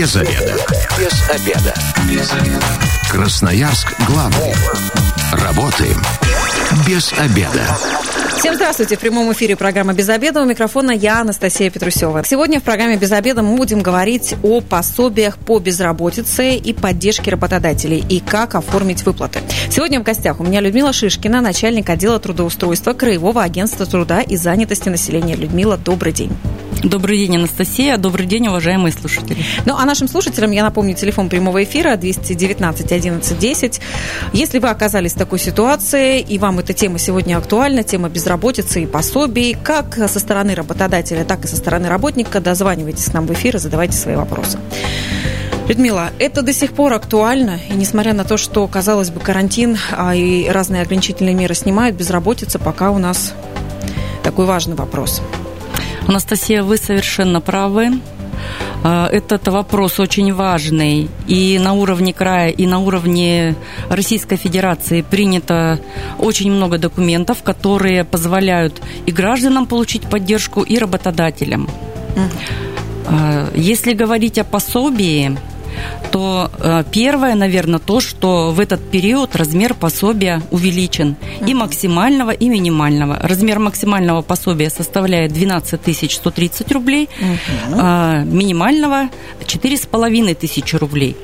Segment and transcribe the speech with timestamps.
[0.00, 0.56] Без обеда.
[0.98, 1.74] Без обеда.
[2.08, 2.64] Без обеда.
[3.10, 4.54] Красноярск главный.
[5.30, 6.02] Работаем
[6.88, 7.66] без обеда.
[8.38, 8.96] Всем здравствуйте.
[8.96, 10.40] В прямом эфире программа «Без обеда».
[10.40, 12.24] У микрофона я, Анастасия Петрусева.
[12.24, 18.02] Сегодня в программе «Без обеда» мы будем говорить о пособиях по безработице и поддержке работодателей
[18.08, 19.40] и как оформить выплаты.
[19.70, 24.88] Сегодня в гостях у меня Людмила Шишкина, начальник отдела трудоустройства Краевого агентства труда и занятости
[24.88, 25.36] населения.
[25.36, 26.32] Людмила, добрый день.
[26.82, 27.98] Добрый день, Анастасия.
[27.98, 29.36] Добрый день, уважаемые слушатели.
[29.66, 33.80] Ну, а нашим слушателям я напомню телефон прямого эфира 219 11 10.
[34.32, 38.86] Если вы оказались в такой ситуации, и вам эта тема сегодня актуальна, тема безработицы и
[38.86, 43.56] пособий, как со стороны работодателя, так и со стороны работника, дозванивайтесь к нам в эфир
[43.56, 44.58] и задавайте свои вопросы.
[45.68, 50.14] Людмила, это до сих пор актуально, и несмотря на то, что, казалось бы, карантин а
[50.14, 53.34] и разные ограничительные меры снимают, безработица пока у нас
[54.22, 55.20] такой важный вопрос.
[56.06, 58.00] Анастасия, вы совершенно правы.
[58.82, 61.08] А, этот вопрос очень важный.
[61.26, 63.54] И на уровне края, и на уровне
[63.88, 65.78] Российской Федерации принято
[66.18, 71.68] очень много документов, которые позволяют и гражданам получить поддержку, и работодателям.
[73.06, 75.36] А, если говорить о пособии,
[76.12, 82.48] то э, первое, наверное, то, что в этот период размер пособия увеличен и максимального, и
[82.48, 83.18] минимального.
[83.22, 85.80] Размер максимального пособия составляет 12
[86.12, 87.08] 130 рублей,
[87.72, 89.08] а минимального
[89.46, 91.16] 4,5 тысячи рублей.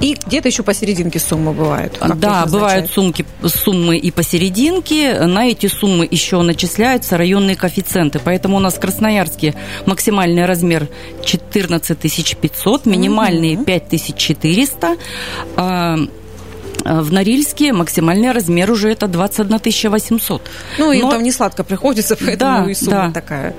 [0.00, 1.98] И где-то еще посерединке суммы бывают.
[2.16, 5.20] Да, бывают сумки, суммы и посерединке.
[5.20, 8.20] На эти суммы еще начисляются районные коэффициенты.
[8.22, 9.54] Поэтому у нас в Красноярске
[9.86, 10.88] максимальный размер
[11.24, 14.96] 14 500, минимальный 5 400.
[16.88, 20.42] В Норильске максимальный размер уже это 21 800.
[20.78, 21.10] Ну, и Но...
[21.10, 23.12] там не сладко приходится, поэтому да, и сумма да.
[23.12, 23.54] такая.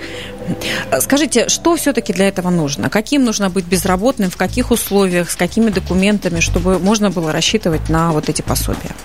[1.01, 2.89] Скажите, что все-таки для этого нужно?
[2.89, 8.13] Каким нужно быть безработным, в каких условиях, с какими документами, чтобы можно было рассчитывать на
[8.13, 8.95] вот эти пособия?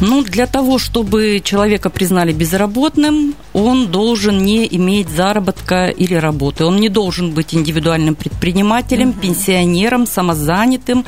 [0.00, 6.64] Ну, для того, чтобы человека признали безработным, он должен не иметь заработка или работы.
[6.64, 9.20] Он не должен быть индивидуальным предпринимателем, угу.
[9.20, 11.04] пенсионером, самозанятым.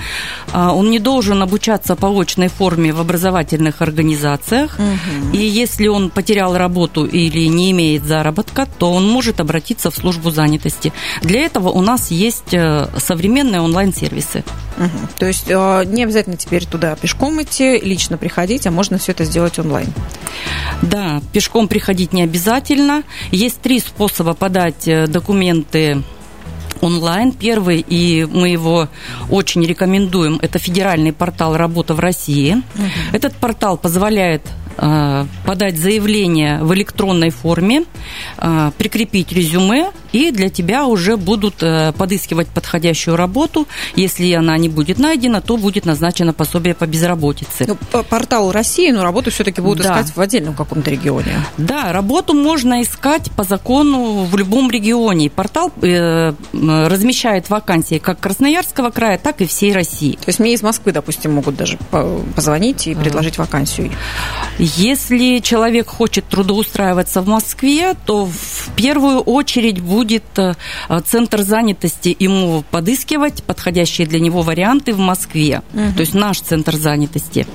[0.53, 4.79] А, он не должен обучаться по очной форме в образовательных организациях.
[4.79, 5.37] Угу.
[5.37, 10.31] И если он потерял работу или не имеет заработка, то он может обратиться в службу
[10.31, 10.93] занятости.
[11.23, 14.45] Для этого у нас есть э, современные онлайн-сервисы.
[14.77, 15.09] Угу.
[15.19, 19.25] То есть э, не обязательно теперь туда пешком идти, лично приходить, а можно все это
[19.25, 19.89] сделать онлайн.
[20.83, 23.03] Да, пешком приходить не обязательно.
[23.31, 26.03] Есть три способа подать э, документы
[26.81, 27.33] онлайн.
[27.33, 28.89] Первый, и мы его
[29.31, 32.55] очень рекомендуем, это федеральный портал «Работа в России».
[32.55, 32.85] Угу.
[33.13, 34.43] Этот портал позволяет
[34.77, 37.85] Э, подать заявление в электронной форме,
[38.39, 43.67] э, прикрепить резюме, и для тебя уже будут э, подыскивать подходящую работу.
[43.97, 47.65] Если она не будет найдена, то будет назначено пособие по безработице.
[47.67, 49.95] Ну, по порталу России, но работу все-таки будут да.
[49.95, 51.45] искать в отдельном каком-то регионе.
[51.59, 55.31] Да, работу можно искать по закону в любом регионе.
[55.31, 60.13] Портал размещает вакансии как Красноярского края, так и всей России.
[60.13, 61.77] То есть мне из Москвы, допустим, могут даже
[62.37, 63.91] позвонить и предложить вакансию.
[64.59, 70.04] Если человек хочет трудоустраиваться в Москве, то в первую очередь будет
[70.37, 70.55] э,
[71.07, 75.95] центр занятости ему подыскивать подходящие для него варианты в Москве, угу.
[75.95, 77.47] то есть наш центр занятости.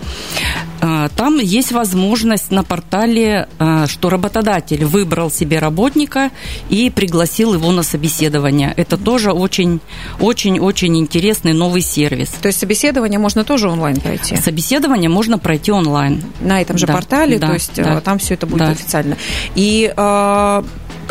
[0.82, 6.32] Э, там есть возможность на портале, э, что работодатель выбрал себе работника
[6.70, 8.74] и пригласил его на собеседование.
[8.78, 12.30] Это тоже очень-очень-очень интересный новый сервис.
[12.42, 14.38] То есть собеседование можно тоже онлайн пройти?
[14.38, 16.24] Собеседование можно пройти онлайн.
[16.42, 18.72] На этом же да портале, да, то есть да, там все это будет да.
[18.72, 19.18] официально.
[19.56, 20.64] И э,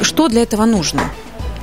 [0.03, 1.03] что для этого нужно?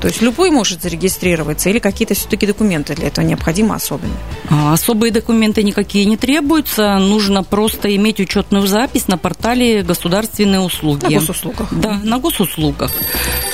[0.01, 4.17] То есть любой может зарегистрироваться или какие-то все-таки документы для этого необходимы особенные?
[4.49, 6.97] А, особые документы никакие не требуются.
[6.97, 11.05] Нужно просто иметь учетную запись на портале государственные услуги.
[11.05, 11.67] На госуслугах?
[11.71, 12.91] Да, на госуслугах.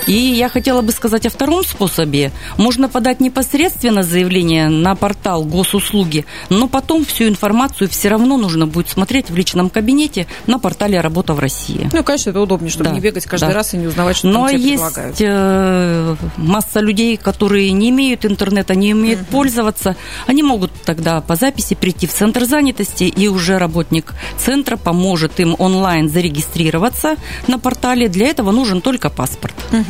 [0.07, 2.31] И я хотела бы сказать о втором способе.
[2.57, 8.89] Можно подать непосредственно заявление на портал госуслуги, но потом всю информацию все равно нужно будет
[8.89, 11.89] смотреть в личном кабинете на портале «Работа в России».
[11.93, 13.53] Ну, конечно, это удобнее, чтобы да, не бегать каждый да.
[13.53, 15.17] раз и не узнавать, что но там тебе есть предлагают.
[15.19, 19.31] Э, масса людей, которые не имеют интернета, не умеют угу.
[19.31, 19.95] пользоваться,
[20.27, 25.55] они могут тогда по записи прийти в центр занятости, и уже работник центра поможет им
[25.59, 27.15] онлайн зарегистрироваться
[27.47, 28.07] на портале.
[28.07, 29.55] Для этого нужен только паспорт.
[29.71, 29.85] Угу.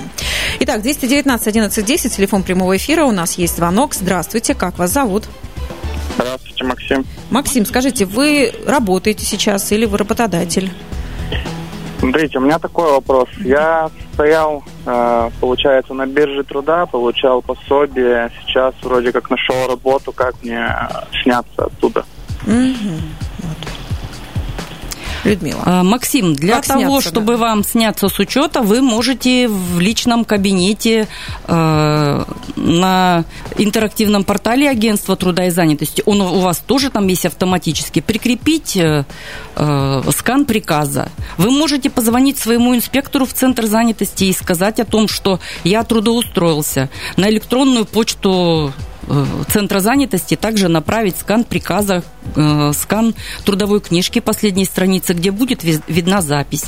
[0.62, 3.94] Итак, 219 11 10, телефон прямого эфира, у нас есть звонок.
[3.94, 5.26] Здравствуйте, как вас зовут?
[6.16, 7.06] Здравствуйте, Максим.
[7.30, 10.72] Максим, скажите, вы работаете сейчас или вы работодатель?
[12.02, 13.30] Смотрите, у меня такой вопрос.
[13.44, 18.32] Я стоял, э, получается, на бирже труда, получал пособие.
[18.42, 20.68] Сейчас вроде как нашел работу, как мне
[21.22, 22.04] сняться оттуда.
[22.48, 23.31] Угу.
[25.24, 25.62] Людмила.
[25.66, 27.40] А, Максим, для как того, сняться, чтобы да?
[27.40, 31.08] вам сняться с учета, вы можете в личном кабинете
[31.48, 32.24] э,
[32.56, 33.26] на
[33.58, 39.06] интерактивном портале агентства труда и занятости, он у вас тоже там есть автоматически, прикрепить э,
[39.56, 41.10] э, скан приказа.
[41.38, 46.90] Вы можете позвонить своему инспектору в центр занятости и сказать о том, что я трудоустроился
[47.18, 48.72] на электронную почту Э,
[49.50, 52.04] Центра занятости также направить скан приказа,
[52.36, 53.16] э, скан
[53.46, 56.66] трудовой книжки последней страницы, где будет видна запись.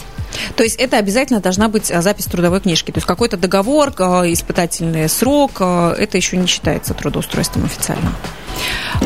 [0.56, 2.92] То есть это обязательно должна быть а, запись трудовой книжки.
[2.92, 8.12] То есть какой-то договор, испытательный срок, это еще не считается трудоустройством официально.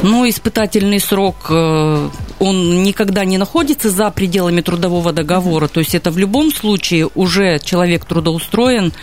[0.03, 5.67] Ну, испытательный срок, э, он никогда не находится за пределами трудового договора.
[5.67, 8.93] То есть это в любом случае уже человек трудоустроен.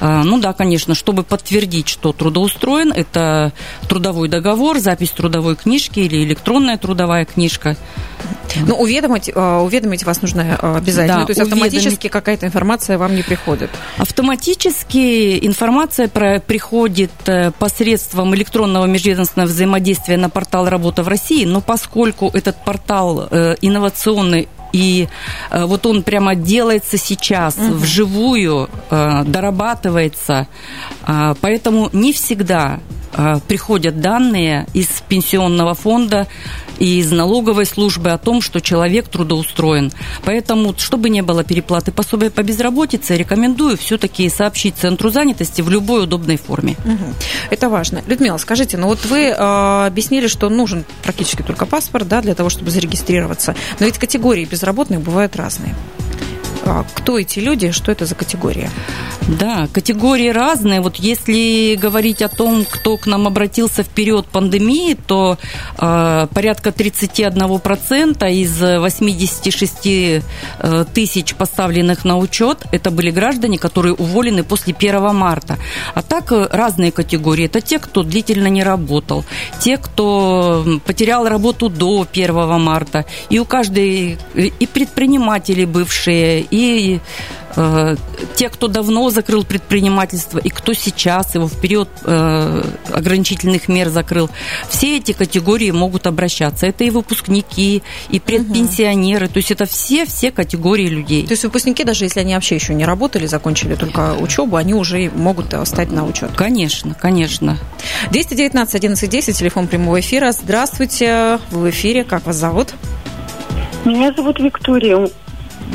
[0.00, 3.52] Э, ну да, конечно, чтобы подтвердить, что трудоустроен, это
[3.88, 7.76] трудовой договор, запись трудовой книжки или электронная трудовая книжка.
[8.66, 11.20] Ну, уведомить, э, уведомить вас нужно обязательно.
[11.20, 11.64] Да, То есть уведомить.
[11.64, 13.70] автоматически какая-то информация вам не приходит?
[13.98, 17.10] Автоматически информация про, приходит
[17.58, 22.83] посредством электронного межведомственного взаимодействия взаимодействия на портал «Работа в России», но поскольку этот портал
[23.30, 25.08] э, инновационный и
[25.50, 27.74] э, вот он прямо делается сейчас угу.
[27.74, 30.48] вживую, э, дорабатывается,
[31.40, 32.80] поэтому не всегда
[33.46, 36.26] приходят данные из пенсионного фонда
[36.78, 39.92] и из налоговой службы о том, что человек трудоустроен.
[40.24, 46.04] Поэтому, чтобы не было переплаты пособия по безработице, рекомендую все-таки сообщить Центру занятости в любой
[46.04, 46.76] удобной форме.
[47.50, 48.02] Это важно.
[48.06, 52.48] Людмила, скажите, ну вот вы э, объяснили, что нужен практически только паспорт да, для того,
[52.48, 53.54] чтобы зарегистрироваться.
[53.80, 55.74] Но ведь категории безработных бывают разные.
[56.66, 58.70] А кто эти люди, что это за категория?
[59.28, 60.80] Да, категории разные.
[60.80, 65.38] Вот если говорить о том, кто к нам обратился в период пандемии, то
[65.78, 70.22] э, порядка 31% из 86 э,
[70.92, 75.58] тысяч поставленных на учет это были граждане, которые уволены после 1 марта.
[75.94, 77.46] А так э, разные категории.
[77.46, 79.24] Это те, кто длительно не работал,
[79.58, 83.04] те, кто потерял работу до 1 марта.
[83.30, 87.00] И у каждой э, и предприниматели бывшие, и
[87.56, 87.96] э,
[88.36, 92.62] те, кто давно закрыл предпринимательство, и кто сейчас его в период э,
[92.92, 94.30] ограничительных мер закрыл,
[94.68, 96.66] все эти категории могут обращаться.
[96.66, 99.34] Это и выпускники, и предпенсионеры, угу.
[99.34, 101.26] то есть это все-все категории людей.
[101.26, 105.10] То есть выпускники, даже если они вообще еще не работали, закончили только учебу, они уже
[105.10, 106.30] могут стать на учет?
[106.36, 107.58] Конечно, конечно.
[108.12, 110.30] 219 11 10, телефон прямого эфира.
[110.30, 112.74] Здравствуйте, вы в эфире, как вас зовут?
[113.84, 115.08] Меня зовут Виктория.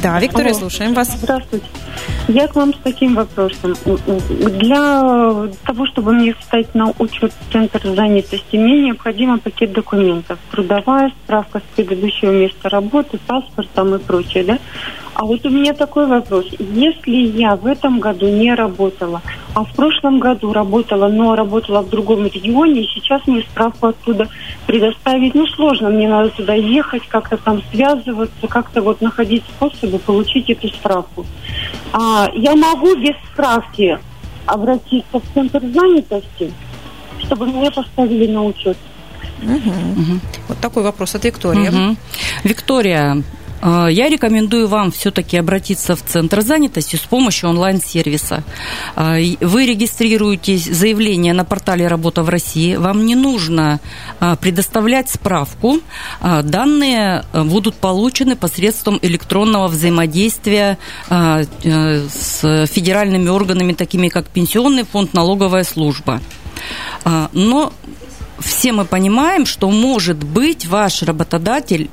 [0.01, 0.59] Да, Виктория, Алло.
[0.59, 1.09] слушаем вас.
[1.21, 1.65] Здравствуйте.
[2.27, 3.75] Я к вам с таким вопросом.
[4.29, 10.37] Для того, чтобы мне встать на учет в Центр занятости, мне необходимо пакет документов.
[10.51, 14.59] Трудовая справка с предыдущего места работы, паспорт там и прочее, да?
[15.19, 16.45] А вот у меня такой вопрос.
[16.59, 19.21] Если я в этом году не работала,
[19.53, 24.29] а в прошлом году работала, но работала в другом регионе, и сейчас мне справку оттуда
[24.65, 25.89] предоставить, ну, сложно.
[25.89, 31.25] Мне надо туда ехать, как-то там связываться, как-то вот находить способы получить эту справку.
[31.91, 33.99] А, я могу без справки
[34.45, 36.53] обратиться в центр занятости,
[37.25, 38.77] чтобы меня поставили на учет.
[39.43, 39.51] Угу.
[39.51, 40.19] Угу.
[40.47, 41.67] Вот такой вопрос от Виктории.
[41.67, 41.97] Угу.
[42.45, 43.21] Виктория,
[43.61, 48.43] я рекомендую вам все-таки обратиться в Центр занятости с помощью онлайн-сервиса.
[48.95, 52.75] Э, вы регистрируете заявление на портале «Работа в России».
[52.75, 53.79] Вам не нужно
[54.19, 55.79] э, предоставлять справку.
[56.21, 60.77] Данные будут получены посредством электронного взаимодействия
[61.09, 66.21] с федеральными органами, такими как Пенсионный фонд, налоговая служба.
[67.33, 67.73] Но
[68.39, 71.89] все мы понимаем, что, может быть, ваш работодатель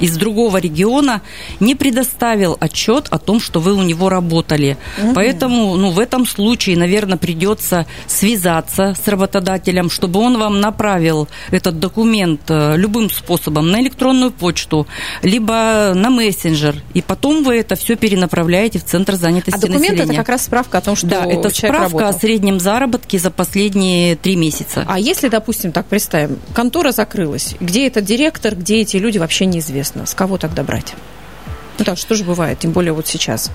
[0.00, 1.22] из другого региона
[1.60, 4.76] не предоставил отчет о том, что вы у него работали.
[5.02, 5.14] Угу.
[5.14, 11.78] Поэтому ну, в этом случае, наверное, придется связаться с работодателем, чтобы он вам направил этот
[11.78, 14.86] документ э, любым способом на электронную почту,
[15.22, 16.76] либо на мессенджер.
[16.94, 20.04] И потом вы это все перенаправляете в Центр занятости а документ населения.
[20.04, 22.08] это как раз справка о том, что Да, это справка работал.
[22.08, 24.84] о среднем заработке за последние три месяца.
[24.86, 29.87] А если, допустим, так представим, контора закрылась, где этот директор, где эти люди, вообще неизвестно
[29.88, 30.94] интересно, с кого тогда брать?
[31.78, 33.50] Ну так что же бывает, тем более вот сейчас.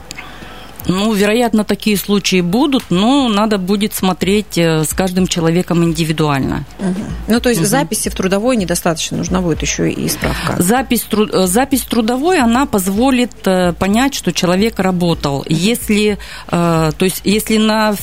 [0.85, 6.65] Ну, вероятно, такие случаи будут, но надо будет смотреть э, с каждым человеком индивидуально.
[6.79, 7.01] Угу.
[7.29, 7.69] Ну, то есть угу.
[7.69, 10.61] записи в трудовой недостаточно, нужна будет еще и справка.
[10.61, 15.45] Запись, э, запись трудовой, она позволит э, понять, что человек работал.
[15.47, 16.17] Если,
[16.49, 17.95] то есть, если на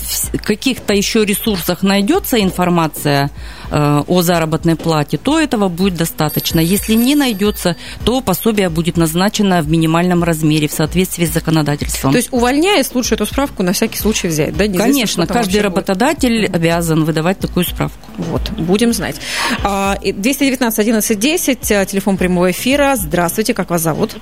[0.42, 3.30] каких-то еще ресурсах найдется информация
[3.70, 6.60] о заработной плате, то этого будет достаточно.
[6.60, 12.12] Если не найдется, то пособие будет назначено в минимальном размере в соответствии с законодательством.
[12.12, 14.66] То есть увольняясь, лучше эту справку на всякий случай взять, да?
[14.66, 16.56] Конечно, каждый работодатель будет.
[16.56, 17.98] обязан выдавать такую справку.
[18.16, 19.16] Вот, будем знать.
[19.62, 22.94] 219 11 10, телефон прямого эфира.
[22.96, 24.16] Здравствуйте, как вас зовут?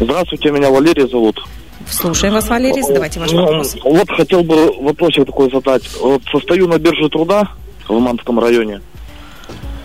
[0.00, 1.42] Здравствуйте, меня Валерий зовут.
[1.88, 3.76] Слушаем вас, Валерий, задавайте ваш ну, вопрос.
[3.84, 5.82] Вот хотел бы вопросик такой задать.
[6.00, 7.48] Вот состою на бирже труда
[7.88, 8.80] в Манском районе.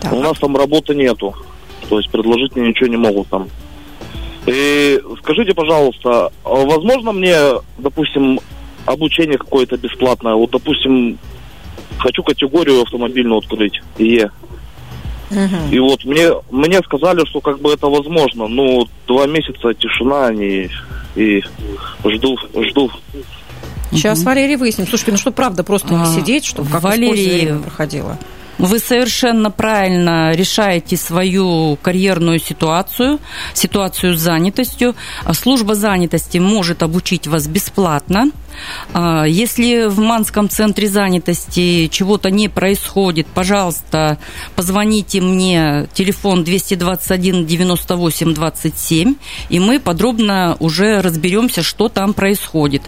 [0.00, 0.12] Так.
[0.12, 1.34] У нас там работы нету.
[1.88, 3.48] То есть предложить мне ничего не могут там.
[4.46, 7.36] И скажите, пожалуйста, а возможно мне,
[7.78, 8.40] допустим,
[8.86, 10.34] обучение какое-то бесплатное?
[10.34, 11.18] Вот, допустим,
[11.98, 14.30] хочу категорию автомобильную открыть, ИЕ.
[15.30, 15.70] Угу.
[15.72, 18.48] И вот мне, мне сказали, что как бы это возможно.
[18.48, 20.68] Ну, два месяца тишина, и,
[21.14, 21.42] и
[22.04, 22.38] жду,
[22.70, 22.90] жду.
[23.90, 24.26] Сейчас, угу.
[24.26, 24.86] Валерий, выясним.
[24.86, 28.18] Слушайте, ну что, правда, просто не а, сидеть, чтобы как Валерий, проходило?
[28.58, 33.20] Вы совершенно правильно решаете свою карьерную ситуацию,
[33.54, 34.96] ситуацию с занятостью.
[35.32, 38.30] Служба занятости может обучить вас бесплатно.
[38.92, 44.18] А, если в Манском центре занятости чего-то не происходит, пожалуйста,
[44.56, 49.14] позвоните мне, телефон 221 98 27,
[49.48, 52.82] и мы подробно уже разберемся, что там происходит.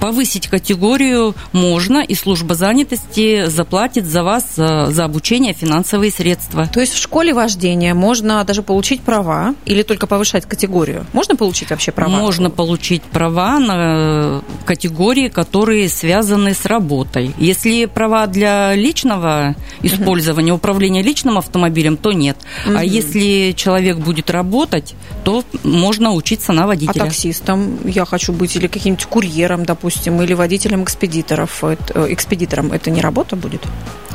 [0.00, 6.66] Повысить категорию можно, и служба занятости заплатит за вас за обучение финансовые средства.
[6.66, 11.06] То есть в школе вождения можно даже получить права или только повышать категорию?
[11.12, 12.10] Можно получить вообще права?
[12.10, 17.34] Можно получить права на категорию категории, которые связаны с работой.
[17.38, 22.36] Если права для личного использования, управления личным автомобилем, то нет.
[22.66, 22.76] Угу.
[22.76, 27.02] А если человек будет работать, то можно учиться на водителя.
[27.02, 31.62] А таксистом я хочу быть или каким-нибудь курьером, допустим, или водителем экспедиторов.
[31.62, 31.76] Э,
[32.08, 33.60] экспедитором это не работа будет?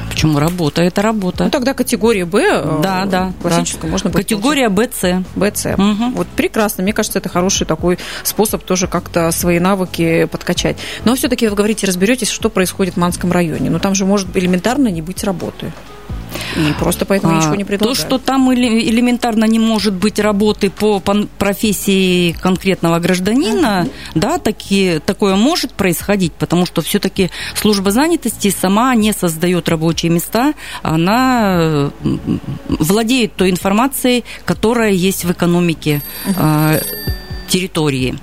[0.10, 0.82] Почему работа?
[0.82, 1.46] Это работа.
[1.46, 3.90] Ну, тогда категория Б, э, да, да, классическую, да.
[3.90, 5.26] можно будет Категория БЦ.
[5.36, 5.66] БЦ.
[5.78, 6.12] Угу.
[6.16, 6.84] Вот прекрасно.
[6.84, 10.78] Мне кажется, это хороший такой способ тоже как-то свои навыки подкачать.
[11.06, 13.70] Но все-таки вы говорите, разберетесь, что происходит в Манском районе.
[13.70, 15.72] Но там же может элементарно не быть работы.
[16.58, 17.98] И просто поэтому а, ничего не предлагают.
[17.98, 21.00] То, что там элементарно не может быть работы по
[21.38, 23.92] профессии конкретного гражданина, uh-huh.
[24.16, 30.54] да, такие, такое может происходить, потому что все-таки служба занятости сама не создает рабочие места,
[30.82, 31.92] она
[32.68, 36.84] владеет той информацией, которая есть в экономике uh-huh.
[37.48, 38.18] территории.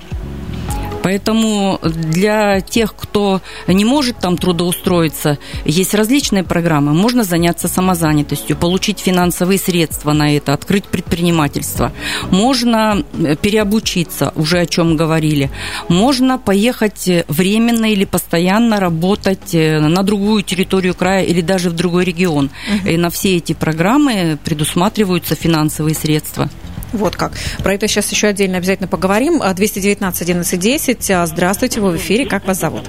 [1.04, 6.94] Поэтому для тех, кто не может там трудоустроиться, есть различные программы.
[6.94, 11.92] Можно заняться самозанятостью, получить финансовые средства на это, открыть предпринимательство.
[12.30, 15.50] Можно э, переобучиться, уже о чем говорили.
[15.90, 22.06] Можно поехать временно или постоянно работать э, на другую территорию края или даже в другой
[22.06, 22.46] регион.
[22.46, 22.88] Угу.
[22.88, 26.48] И на все эти программы предусматриваются финансовые средства.
[26.94, 27.32] Вот как.
[27.62, 29.40] Про это сейчас еще отдельно обязательно поговорим.
[29.40, 31.12] 219 11 10.
[31.26, 32.24] Здравствуйте, вы в эфире.
[32.24, 32.82] Как вас зовут?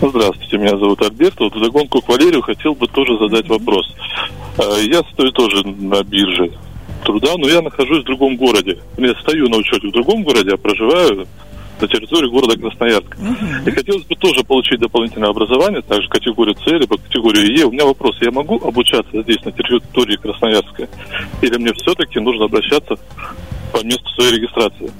[0.00, 1.40] Здравствуйте, меня зовут Альберт.
[1.40, 3.86] Вот загонку к Валерию хотел бы тоже задать вопрос.
[4.58, 6.52] А, я стою тоже на бирже
[7.04, 8.78] труда, но я нахожусь в другом городе.
[8.98, 11.26] Я стою на учете в другом городе, а проживаю
[11.80, 13.16] на территории города Красноярск.
[13.16, 13.68] Uh-huh.
[13.68, 17.64] И хотелось бы тоже получить дополнительное образование, также категорию С, либо категорию Е.
[17.64, 20.88] У меня вопрос, я могу обучаться здесь, на территории Красноярска?
[21.42, 22.96] Или мне все-таки нужно обращаться
[23.72, 24.90] по месту своей регистрации?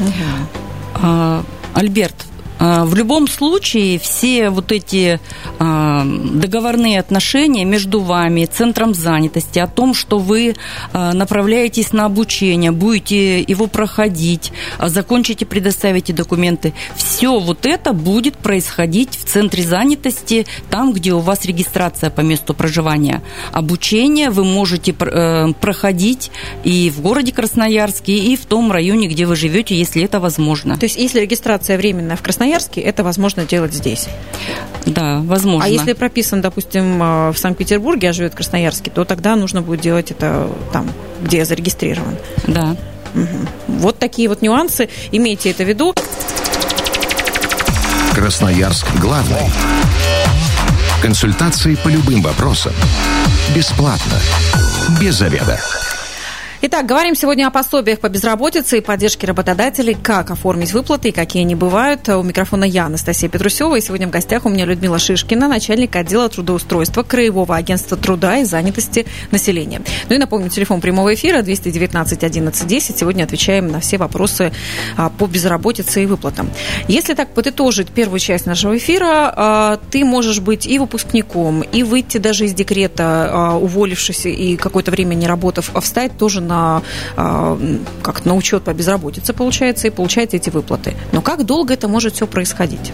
[0.00, 1.02] Uh-huh.
[1.02, 1.42] А,
[1.74, 2.26] Альберт,
[2.58, 5.20] в любом случае все вот эти
[5.58, 10.54] а, договорные отношения между вами, центром занятости, о том, что вы
[10.92, 19.16] а, направляетесь на обучение, будете его проходить, закончите, предоставите документы, все вот это будет происходить
[19.16, 23.22] в центре занятости, там, где у вас регистрация по месту проживания.
[23.52, 26.30] Обучение вы можете э, проходить
[26.62, 30.76] и в городе Красноярске, и в том районе, где вы живете, если это возможно.
[30.76, 34.06] То есть, если регистрация временная в Красноярске, Красноярске, это возможно делать здесь.
[34.84, 35.64] Да, возможно.
[35.64, 39.80] А если прописан, допустим, э, в Санкт-Петербурге, а живет в Красноярске, то тогда нужно будет
[39.80, 40.90] делать это там,
[41.22, 42.18] где я зарегистрирован.
[42.46, 42.76] Да.
[43.14, 43.78] Угу.
[43.80, 44.90] Вот такие вот нюансы.
[45.10, 45.94] Имейте это в виду.
[48.14, 49.50] Красноярск главный.
[51.00, 52.74] Консультации по любым вопросам.
[53.54, 54.20] Бесплатно.
[55.00, 55.58] Без заведа.
[56.66, 61.42] Итак, говорим сегодня о пособиях по безработице и поддержке работодателей, как оформить выплаты и какие
[61.42, 62.08] они бывают.
[62.08, 66.26] У микрофона я, Анастасия Петрусева, и сегодня в гостях у меня Людмила Шишкина, начальник отдела
[66.30, 69.82] трудоустройства Краевого агентства труда и занятости населения.
[70.08, 72.98] Ну и напомню, телефон прямого эфира 219 11 10.
[72.98, 74.50] Сегодня отвечаем на все вопросы
[74.96, 76.48] а, по безработице и выплатам.
[76.88, 82.16] Если так подытожить первую часть нашего эфира, а, ты можешь быть и выпускником, и выйти
[82.16, 86.82] даже из декрета, а, уволившись и какое-то время не работав, а встать тоже на на,
[87.16, 87.58] а,
[88.02, 90.94] как на учет по безработице, получается, и получаете эти выплаты.
[91.12, 92.92] Но как долго это может все происходить?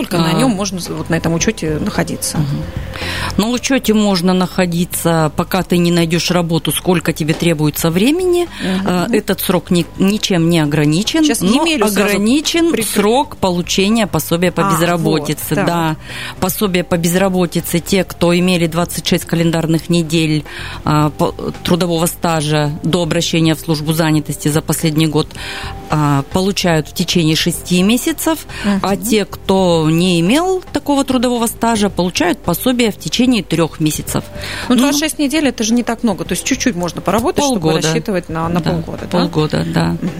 [0.00, 0.32] Сколько а...
[0.32, 2.38] на нем можно вот на этом учете находиться?
[2.38, 3.42] Угу.
[3.42, 8.44] На учете можно находиться, пока ты не найдешь работу, сколько тебе требуется времени.
[8.44, 9.14] Угу.
[9.14, 12.82] Этот срок ни, ничем не ограничен, Сейчас но ограничен при...
[12.82, 15.54] срок получения пособия по а, безработице.
[15.54, 15.96] Вот, да.
[16.40, 20.44] Пособие по безработице те, кто имели 26 календарных недель
[20.84, 21.12] а,
[21.64, 25.28] трудового стажа до обращения в службу занятости за последний год,
[25.90, 28.80] а, получают в течение 6 месяцев, угу.
[28.82, 34.24] а те, кто не имел такого трудового стажа, получают пособие в течение трех месяцев.
[34.68, 36.24] Ну, 26 ну, недель это же не так много.
[36.24, 37.80] То есть чуть-чуть можно поработать, полгода.
[37.80, 39.06] чтобы рассчитывать на, на да, полгода.
[39.10, 39.18] Да?
[39.18, 39.96] Полгода, да.
[40.00, 40.10] Угу.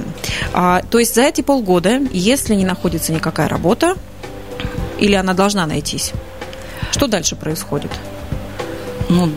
[0.55, 3.97] А, то есть за эти полгода, если не находится никакая работа,
[4.99, 6.13] или она должна найтись,
[6.91, 7.91] что дальше происходит?
[9.09, 9.31] Ну,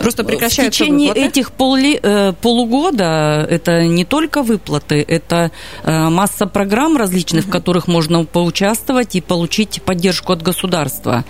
[0.00, 1.28] Просто прекращаются В течение выплаты?
[1.28, 5.50] этих поли, э, полугода это не только выплаты, это
[5.82, 7.50] э, масса программ различных, угу.
[7.50, 11.24] в которых можно поучаствовать и получить поддержку от государства.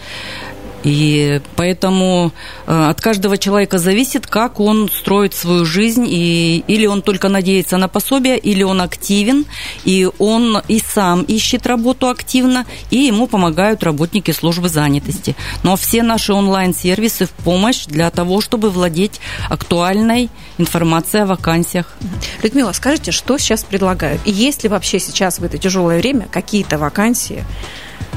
[0.84, 2.32] И поэтому
[2.66, 7.78] э, от каждого человека зависит, как он строит свою жизнь, и, или он только надеется
[7.78, 9.46] на пособие, или он активен,
[9.84, 15.34] и он и сам ищет работу активно, и ему помогают работники службы занятости.
[15.62, 21.96] Но все наши онлайн-сервисы в помощь для того, чтобы владеть актуальной информацией о вакансиях.
[22.42, 24.20] Людмила, скажите, что сейчас предлагают?
[24.26, 27.42] И есть ли вообще сейчас в это тяжелое время какие-то вакансии,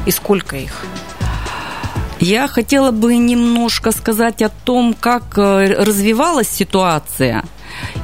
[0.05, 0.86] и сколько их?
[2.19, 7.43] Я хотела бы немножко сказать о том, как э, развивалась ситуация.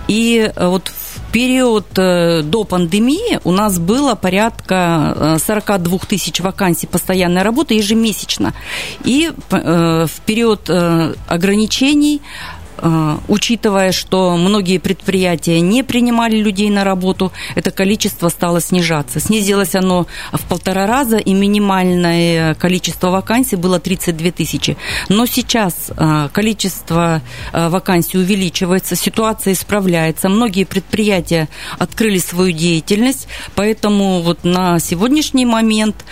[0.08, 6.86] И э, вот в период э, до пандемии у нас было порядка 42 тысяч вакансий
[6.86, 8.54] постоянной работы ежемесячно.
[9.04, 10.70] И в период
[11.28, 12.22] ограничений
[13.28, 19.20] учитывая, что многие предприятия не принимали людей на работу, это количество стало снижаться.
[19.20, 24.78] Снизилось оно в полтора раза, и минимальное количество вакансий было 32 тысячи.
[25.10, 27.22] Но сейчас э, количество
[27.54, 30.30] э, вакансий увеличивается, ситуация исправляется.
[30.30, 31.48] Многие предприятия
[31.80, 36.06] открыли свою деятельность, поэтому вот на сегодняшний момент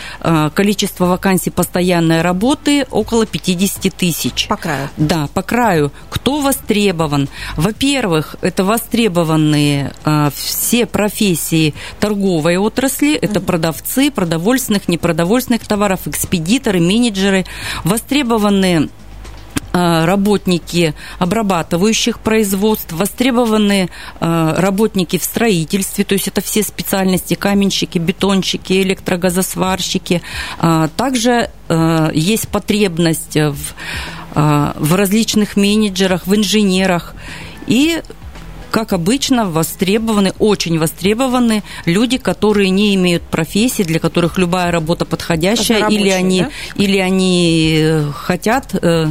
[0.54, 4.48] количество вакансий постоянной работы около 50 тысяч.
[4.48, 4.90] По краю?
[4.98, 5.92] Да, по краю.
[6.10, 7.28] Кто вас востребован.
[7.58, 17.46] Во-первых, это востребованные э, все профессии торговой отрасли, это продавцы продовольственных, непродовольственных товаров, экспедиторы, менеджеры,
[17.84, 18.90] востребованные
[19.74, 27.98] а, работники обрабатывающих производств, востребованы а, работники в строительстве, то есть это все специальности, каменщики,
[27.98, 30.22] бетонщики, электрогазосварщики.
[30.98, 31.50] Также
[32.14, 33.74] есть потребность в
[34.34, 37.14] в различных менеджерах, в инженерах.
[37.68, 38.02] И
[38.72, 45.88] как обычно, востребованы, очень востребованы люди, которые не имеют профессии, для которых любая работа подходящая,
[45.90, 46.50] или они, да?
[46.76, 49.08] или они э, хотят э,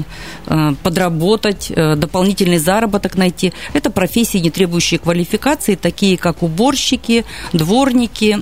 [0.46, 3.52] э, подработать, дополнительный заработок найти.
[3.74, 8.40] Это профессии, не требующие квалификации, такие как уборщики, дворники,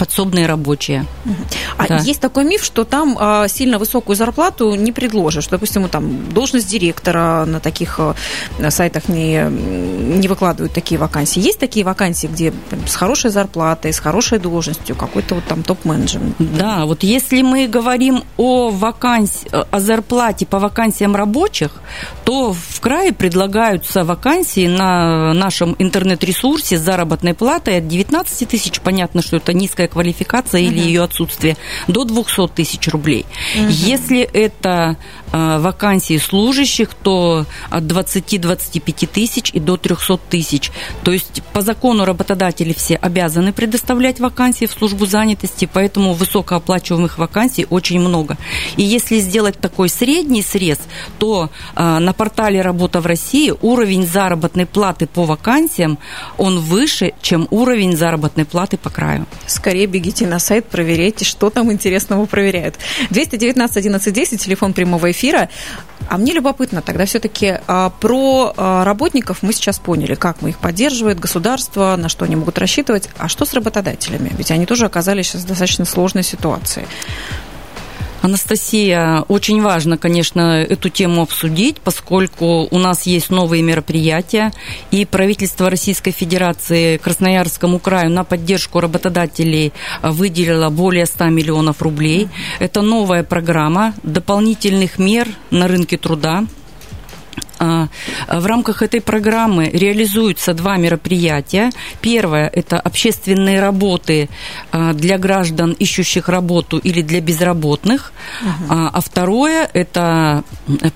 [0.00, 1.04] подсобные рабочие.
[1.76, 1.98] А да.
[1.98, 5.48] есть такой миф, что там а, сильно высокую зарплату не предложишь.
[5.48, 8.14] Допустим, там должность директора на таких а,
[8.70, 11.38] сайтах не, не выкладывают такие вакансии.
[11.38, 12.54] Есть такие вакансии, где
[12.86, 16.22] с хорошей зарплатой, с хорошей должностью, какой-то вот там топ-менеджер?
[16.38, 21.72] Да, вот если мы говорим о вакансии, о зарплате по вакансиям рабочих,
[22.24, 29.20] то в крае предлагаются вакансии на нашем интернет-ресурсе с заработной платой от 19 тысяч, понятно,
[29.20, 31.56] что это низкая квалификация или ее отсутствие,
[31.88, 33.26] до 200 тысяч рублей.
[33.54, 34.96] Если это
[35.32, 40.70] э, вакансии служащих, то от 20-25 тысяч и до 300 тысяч.
[41.02, 47.66] То есть по закону работодатели все обязаны предоставлять вакансии в службу занятости, поэтому высокооплачиваемых вакансий
[47.70, 48.36] очень много.
[48.76, 50.78] И если сделать такой средний срез,
[51.18, 55.98] то э, на портале «Работа в России» уровень заработной платы по вакансиям,
[56.38, 59.26] он выше, чем уровень заработной платы по краю.
[59.46, 62.74] Скорее скорее бегите на сайт, проверяйте, что там интересного проверяют.
[63.10, 65.48] 219 11 10, телефон прямого эфира.
[66.08, 70.58] А мне любопытно тогда все-таки а, про а, работников мы сейчас поняли, как мы их
[70.58, 73.08] поддерживает государство, на что они могут рассчитывать.
[73.16, 74.30] А что с работодателями?
[74.36, 76.86] Ведь они тоже оказались сейчас в достаточно сложной ситуации.
[78.22, 84.52] Анастасия, очень важно, конечно, эту тему обсудить, поскольку у нас есть новые мероприятия,
[84.90, 92.28] и правительство Российской Федерации Красноярскому краю на поддержку работодателей выделило более 100 миллионов рублей.
[92.58, 96.44] Это новая программа дополнительных мер на рынке труда
[97.60, 101.70] в рамках этой программы реализуются два мероприятия.
[102.00, 104.28] Первое– это общественные работы
[104.72, 108.12] а, для граждан, ищущих работу или для безработных.
[108.42, 108.64] Угу.
[108.70, 110.42] А второе– это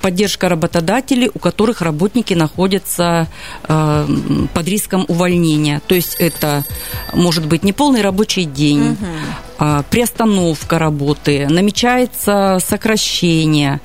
[0.01, 3.29] поддержка работодателей, у которых работники находятся
[3.67, 5.81] под риском увольнения.
[5.87, 6.65] То есть это
[7.13, 9.07] может быть не полный рабочий день, угу.
[9.57, 13.81] А, приостановка работы, намечается сокращение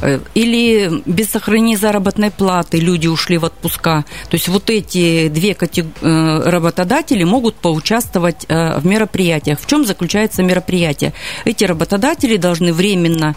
[0.00, 4.04] э, или без сохранения заработной платы люди ушли в отпуска.
[4.30, 9.60] То есть вот эти две категории э, работодатели могут поучаствовать э, в мероприятиях.
[9.60, 11.12] В чем заключается мероприятие?
[11.44, 13.34] Эти работодатели должны временно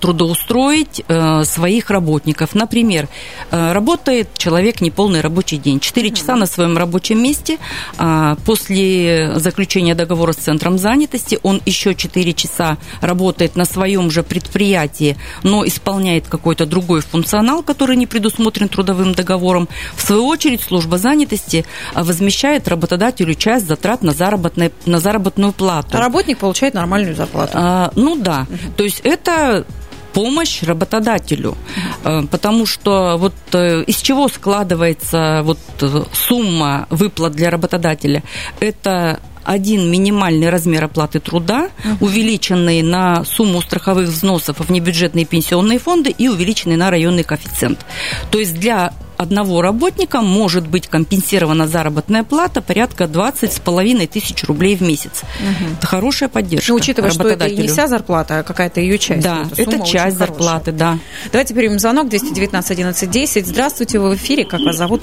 [0.00, 1.02] трудоустроить
[1.44, 2.54] своих работников.
[2.54, 3.08] Например,
[3.50, 7.58] работает человек неполный рабочий день, 4 часа на своем рабочем месте,
[7.98, 14.10] а после заключения договора с центром занят занятости, он еще 4 часа работает на своем
[14.10, 20.62] же предприятии, но исполняет какой-то другой функционал, который не предусмотрен трудовым договором, в свою очередь
[20.62, 25.96] служба занятости а, возмещает работодателю часть затрат на, заработной, на заработную плату.
[25.96, 27.52] А работник получает нормальную зарплату?
[27.54, 28.46] А, ну да.
[28.48, 28.72] Угу.
[28.76, 29.66] То есть это
[30.12, 31.56] помощь работодателю,
[32.04, 38.22] э, потому что вот э, из чего складывается вот э, сумма выплат для работодателя?
[38.60, 42.06] Это один минимальный размер оплаты труда, угу.
[42.06, 47.84] увеличенный на сумму страховых взносов в внебюджетные пенсионные фонды и увеличенный на районный коэффициент.
[48.30, 54.44] То есть для одного работника может быть компенсирована заработная плата порядка 20 с половиной тысяч
[54.44, 55.22] рублей в месяц.
[55.40, 55.74] Угу.
[55.78, 56.70] Это хорошая поддержка.
[56.70, 59.22] Ну, учитывая, что это и не вся зарплата, а какая-то ее часть.
[59.22, 60.98] Да, это, это часть зарплаты, да.
[61.30, 63.46] Давайте примем звонок 219 11 10.
[63.46, 64.44] Здравствуйте, вы в эфире.
[64.44, 65.02] Как вас зовут?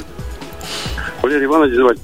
[1.22, 1.98] Валерий Иванович звать.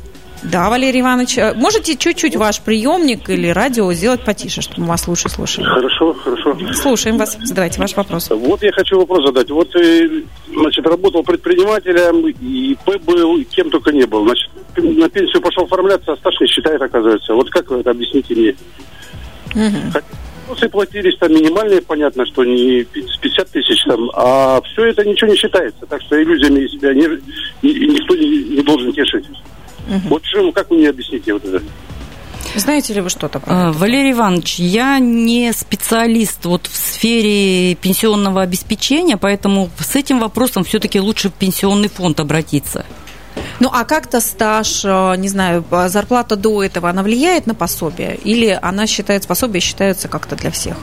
[0.43, 5.07] Да, Валерий Иванович, э, можете чуть-чуть ваш приемник или радио сделать потише, чтобы мы вас
[5.07, 5.65] лучше слушали?
[5.65, 6.57] Хорошо, хорошо.
[6.73, 7.37] Слушаем вас.
[7.41, 8.29] Задавайте ваш вопрос.
[8.29, 9.49] Вот я хочу вопрос задать.
[9.49, 14.23] Вот, э, значит, работал предпринимателем, и П был, кем только не был.
[14.25, 17.33] Значит, на пенсию пошел оформляться, а стаж не считает, оказывается.
[17.33, 18.55] Вот как вы это объясните мне?
[19.55, 20.01] Угу.
[20.45, 25.37] Взносы платились там минимальные, понятно, что не 50 тысяч там, а все это ничего не
[25.37, 25.85] считается.
[25.87, 27.07] Так что иллюзиями себя не,
[27.63, 29.25] никто не, не должен тешить.
[29.87, 30.09] Угу.
[30.09, 31.63] Вот что, как вы мне объясните вот это?
[32.55, 33.41] Знаете ли вы что-то?
[33.45, 40.63] А, Валерий Иванович, я не специалист вот в сфере пенсионного обеспечения, поэтому с этим вопросом
[40.63, 42.85] все-таки лучше в пенсионный фонд обратиться.
[43.59, 48.15] Ну, а как-то стаж, э, не знаю, зарплата до этого, она влияет на пособие?
[48.23, 50.77] Или она считается, пособие считается как-то для всех?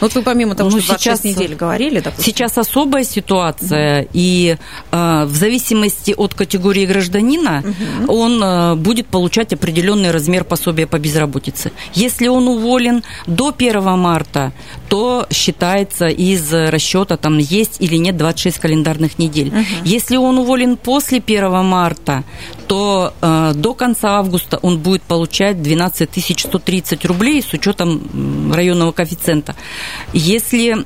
[0.00, 2.24] Вот вы помимо того, ну, что 26 сейчас, недель говорили, допустим.
[2.24, 4.10] Сейчас особая ситуация, угу.
[4.12, 4.56] и
[4.90, 8.12] э, в зависимости от категории гражданина угу.
[8.12, 11.72] он э, будет получать определенный размер пособия по безработице.
[11.94, 14.52] Если он уволен до 1 марта,
[14.88, 19.48] то считается из расчета, там есть или нет 26 календарных недель.
[19.48, 19.64] Угу.
[19.84, 22.24] Если он уволен после 1 марта,
[22.66, 29.54] то э, до конца августа он будет получать 12 130 рублей с учетом районного коэффициента.
[30.12, 30.84] Если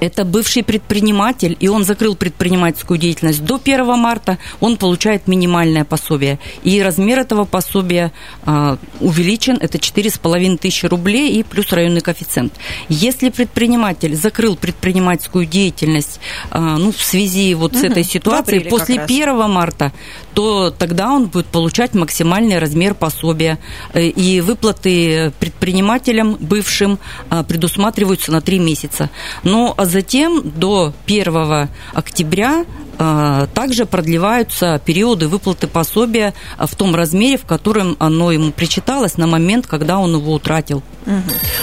[0.00, 6.38] это бывший предприниматель, и он закрыл предпринимательскую деятельность до 1 марта, он получает минимальное пособие.
[6.62, 8.12] И размер этого пособия
[8.44, 12.54] э, увеличен, это 4,5 тысячи рублей и плюс районный коэффициент.
[12.88, 16.20] Если предприниматель закрыл предпринимательскую деятельность
[16.50, 19.92] э, ну, в связи вот с угу, этой ситуацией после 1 марта,
[20.34, 23.58] то тогда он будет получать максимальный размер пособия.
[23.92, 26.98] Э, и выплаты предпринимателям бывшим
[27.30, 29.10] э, предусматриваются на 3 месяца.
[29.42, 32.64] Но а затем до 1 октября
[32.98, 39.26] э, также продлеваются периоды выплаты пособия в том размере, в котором оно ему причиталось на
[39.26, 40.82] момент, когда он его утратил.
[41.06, 41.14] Угу.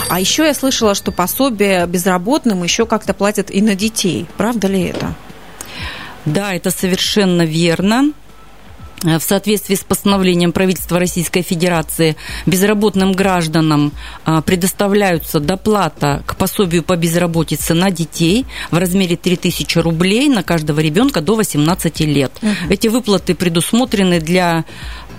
[0.09, 4.27] А еще я слышала, что пособие безработным еще как-то платят и на детей.
[4.37, 5.15] Правда ли это?
[6.25, 8.11] Да, это совершенно верно.
[9.03, 13.91] Э, в соответствии с постановлением правительства Российской Федерации безработным гражданам
[14.25, 20.79] э, предоставляются доплата к пособию по безработице на детей в размере 3000 рублей на каждого
[20.79, 22.31] ребенка до 18 лет.
[22.41, 22.51] Угу.
[22.69, 24.65] Эти выплаты предусмотрены для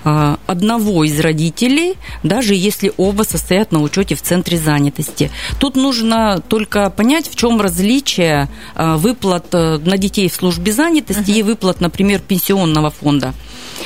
[0.04, 5.30] одного из родителей, даже если оба состоят на учете в центре занятости.
[5.58, 11.30] Тут нужно только понять, в чем различие а, выплат э, на детей в службе занятости
[11.30, 11.38] uh-huh.
[11.38, 13.34] и выплат, например, пенсионного фонда.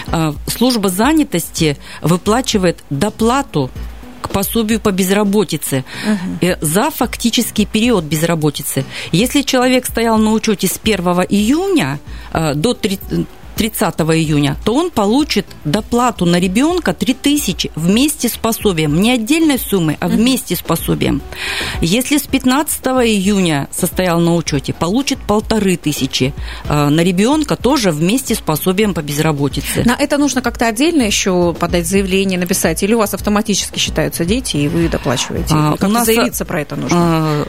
[0.08, 3.70] А, служба занятости выплачивает доплату
[4.22, 6.56] к пособию по безработице угу.
[6.60, 8.84] за фактический период безработицы.
[9.12, 10.98] Если человек стоял на учете с 1
[11.28, 12.00] июня
[12.32, 13.26] э, до 30,
[13.56, 19.00] 30 июня, то он получит доплату на ребенка 3000 вместе с пособием.
[19.00, 21.22] Не отдельной суммы, а вместе с пособием.
[21.80, 26.34] Если с 15 июня состоял на учете, получит полторы тысячи
[26.68, 29.82] э, на ребенка тоже вместе с пособием по безработице.
[29.84, 34.58] На это нужно как-то отдельно еще подать заявление, написать, или у вас автоматически считаются дети,
[34.58, 35.54] и вы доплачиваете?
[35.54, 36.98] А, как у нас заявиться про это нужно?
[36.98, 37.46] А,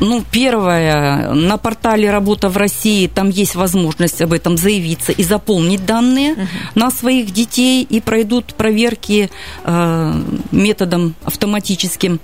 [0.00, 5.86] ну, первое, на портале «Работа в России» там есть возможность об этом заявиться и заполнить
[5.86, 6.46] данные uh-huh.
[6.74, 9.30] на своих детей, и пройдут проверки
[9.64, 10.12] э,
[10.50, 12.20] методом автоматическим.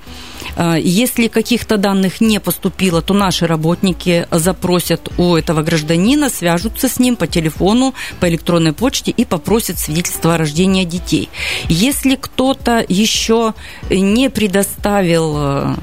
[0.57, 6.99] Э, если каких-то данных не поступило, то наши работники запросят у этого гражданина, свяжутся с
[6.99, 11.29] ним по телефону, по электронной почте и попросят свидетельство о рождении детей.
[11.69, 13.55] Если кто-то еще
[13.91, 15.75] не предоставил э,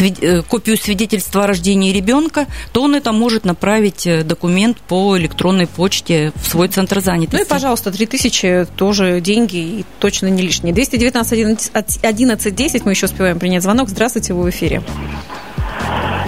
[0.00, 6.32] э, копию свидетельства о рождении ребенка, то он это может направить документ по электронной почте
[6.36, 7.36] в свой центр занятости.
[7.36, 10.74] Ну и, пожалуйста, 3000 тоже деньги и точно не лишние.
[10.74, 11.70] 219
[12.02, 13.83] 11 10 мы еще успеваем принять звонок.
[13.88, 14.82] Здравствуйте, вы в эфире.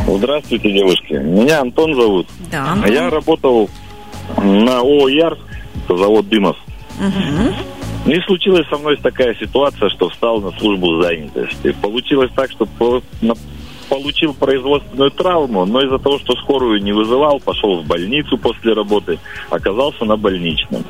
[0.06, 1.14] Здравствуйте, девушки.
[1.14, 2.28] Меня Антон зовут.
[2.50, 2.72] Да.
[2.72, 2.92] Антон.
[2.92, 3.68] Я работал
[4.38, 5.38] на ООО «Ярс»,
[5.84, 6.56] это завод «Дымов».
[6.98, 8.12] Угу.
[8.12, 11.74] И случилась со мной такая ситуация, что встал на службу занятости.
[11.82, 12.68] Получилось так, что
[13.88, 19.18] получил производственную травму, но из-за того, что скорую не вызывал, пошел в больницу после работы,
[19.50, 20.84] оказался на больничном.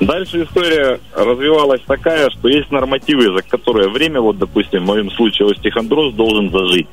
[0.00, 5.48] Дальше история развивалась такая, что есть нормативы, за которые время, вот, допустим, в моем случае
[5.48, 6.86] остеохондроз должен зажить.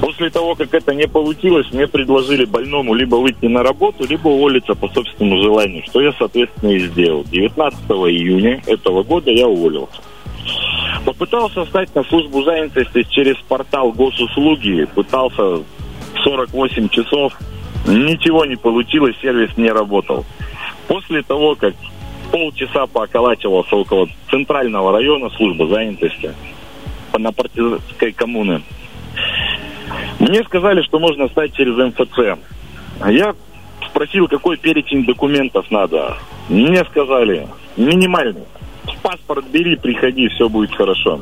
[0.00, 4.74] После того, как это не получилось, мне предложили больному либо выйти на работу, либо уволиться
[4.74, 7.24] по собственному желанию, что я, соответственно, и сделал.
[7.24, 10.00] 19 июня этого года я уволился.
[11.04, 15.62] Попытался встать на службу занятости через портал госуслуги, пытался
[16.22, 17.32] 48 часов,
[17.86, 20.24] ничего не получилось, сервис не работал.
[20.88, 21.74] После того, как
[22.30, 26.32] полчаса пооколачивался около центрального района службы занятости
[27.16, 28.62] на партизанской коммуны,
[30.18, 32.38] мне сказали, что можно стать через МФЦ.
[33.08, 33.34] Я
[33.88, 36.16] спросил, какой перечень документов надо.
[36.48, 38.44] Мне сказали, минимальный.
[39.02, 41.20] Паспорт бери, приходи, все будет хорошо.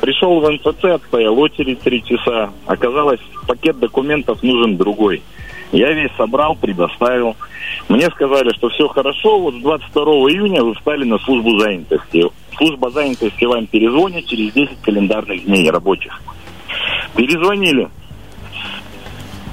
[0.00, 2.50] Пришел в МФЦ, отстоял очередь три часа.
[2.66, 5.22] Оказалось, пакет документов нужен другой.
[5.76, 7.36] Я весь собрал, предоставил.
[7.90, 12.24] Мне сказали, что все хорошо, вот с 22 июня вы встали на службу занятости.
[12.56, 16.18] Служба занятости вам перезвонит через 10 календарных дней рабочих.
[17.14, 17.90] Перезвонили.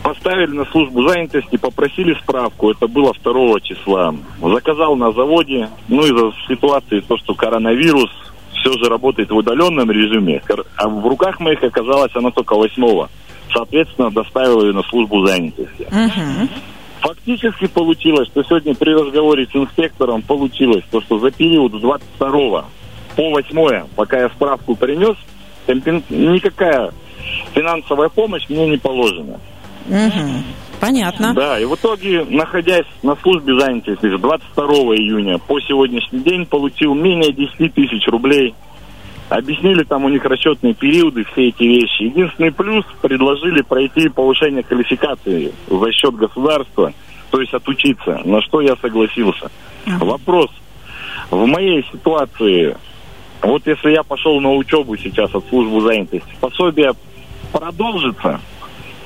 [0.01, 2.71] Поставили на службу занятости, попросили справку.
[2.71, 4.15] Это было 2 числа.
[4.41, 5.67] Заказал на заводе.
[5.89, 8.11] Ну, из-за ситуации, то, что коронавирус,
[8.53, 10.41] все же работает в удаленном режиме.
[10.77, 13.07] А в руках моих оказалось она только 8
[13.53, 15.83] Соответственно, доставил ее на службу занятости.
[15.83, 16.49] Угу.
[17.01, 22.65] Фактически получилось, что сегодня при разговоре с инспектором получилось то, что за период с 22
[23.15, 25.17] по 8, пока я справку принес,
[25.67, 26.91] никакая
[27.53, 29.39] финансовая помощь мне не положена.
[29.87, 30.43] Угу.
[30.79, 31.33] Понятно.
[31.33, 36.93] Да, и в итоге, находясь на службе занятости с 22 июня по сегодняшний день, получил
[36.93, 38.53] менее 10 тысяч рублей
[39.29, 42.03] Объяснили там у них расчетные периоды, все эти вещи.
[42.03, 46.93] Единственный плюс предложили пройти повышение квалификации за счет государства,
[47.31, 49.49] то есть отучиться, на что я согласился.
[49.85, 50.05] Uh-huh.
[50.05, 50.51] Вопрос.
[51.31, 52.77] В моей ситуации,
[53.41, 56.91] вот если я пошел на учебу сейчас от службы занятости, пособие
[57.51, 58.39] продолжится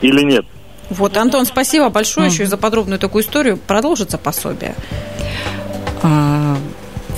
[0.01, 0.45] или нет?
[0.89, 2.31] Вот, Антон, спасибо большое uh-huh.
[2.31, 3.57] еще и за подробную такую историю.
[3.57, 4.75] Продолжится пособие?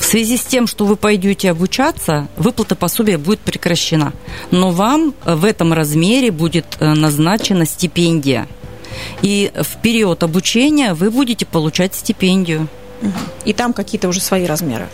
[0.09, 4.11] Связи с тем, что вы пойдете обучаться, выплата пособия будет прекращена.
[4.49, 8.47] Но вам в этом размере будет э, назначена стипендия.
[9.21, 12.67] И в период обучения вы будете получать стипендию.
[13.45, 14.89] И там какие-то уже свои размеры.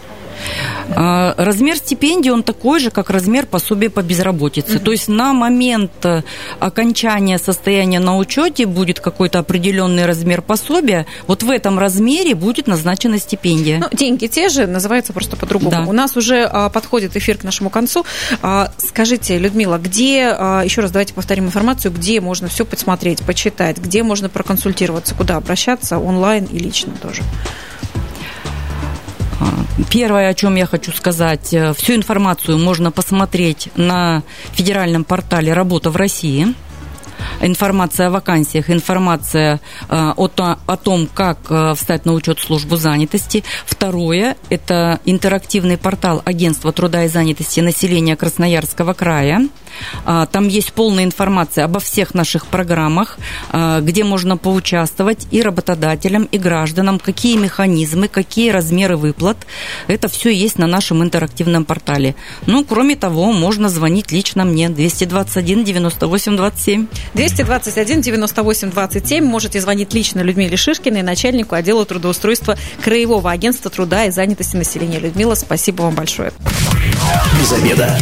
[0.96, 4.78] А, размер стипендии, он такой же, как размер пособия по безработице.
[4.78, 4.86] Угу.
[4.86, 6.24] То есть на момент э,
[6.60, 11.06] окончания состояния на учете будет какой-то определенный размер пособия.
[11.28, 13.80] Вот в этом размере будет назначена стипендия.
[13.80, 15.72] Ну, деньги те же, называется просто по-другому.
[15.72, 15.90] Да.
[15.90, 18.06] У нас уже а, подходит эфир к нашему концу.
[18.42, 23.78] А, скажите, Людмила, где, а, еще раз давайте повторим информацию, где можно все посмотреть, почитать,
[23.78, 27.22] где можно проконсультироваться, куда обращаться, онлайн и лично тоже?
[29.92, 35.90] Первое, о чем я хочу сказать, э, всю информацию можно посмотреть на федеральном портале «Работа
[35.90, 36.56] в России»
[37.42, 40.30] информация о вакансиях, информация э, о,
[40.66, 43.44] о том, как э, встать на учет службу занятости.
[43.66, 49.48] Второе– это интерактивный портал Агентства труда и занятости населения Красноярского края.
[50.06, 53.18] А, там есть полная информация обо всех наших программах,
[53.52, 59.38] а, где можно поучаствовать и работодателям, и гражданам, какие механизмы, какие размеры выплат.
[59.88, 62.16] Это все есть на нашем интерактивном портале.
[62.46, 66.88] Ну, кроме того, можно звонить лично мне 221 98 27.
[67.14, 69.26] 221 98 27.
[69.26, 75.00] Можете звонить лично Людмиле Шишкиной, начальнику отдела трудоустройства Краевого агентства труда и занятости населения.
[75.00, 76.32] Людмила, спасибо вам большое.
[77.40, 77.98] Без обеда.